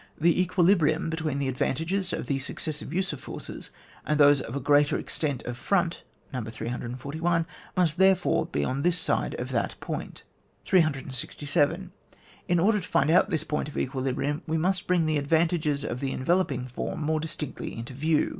[0.19, 3.69] The equilibrium between the ad vantages of the BucceBsiye use of forces,
[4.03, 6.01] and those of a greater extent of front
[6.33, 6.41] (No.
[6.43, 7.45] 341)
[7.77, 10.23] must, therefore, be on this side of that point.
[10.65, 11.91] 367.
[12.47, 15.85] In order to find out this point of equilibrium, we must bring the advan tages
[15.85, 18.29] of the enveloping form more dis tinctly into view.